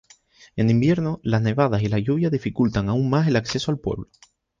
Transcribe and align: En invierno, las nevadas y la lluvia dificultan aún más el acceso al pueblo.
En 0.55 0.71
invierno, 0.71 1.19
las 1.21 1.43
nevadas 1.43 1.83
y 1.83 1.87
la 1.87 1.99
lluvia 1.99 2.31
dificultan 2.31 2.89
aún 2.89 3.07
más 3.07 3.27
el 3.27 3.35
acceso 3.35 3.69
al 3.69 3.77
pueblo. 3.77 4.09